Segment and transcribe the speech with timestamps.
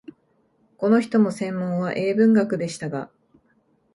[0.77, 3.11] この人も専門は英文学でしたが、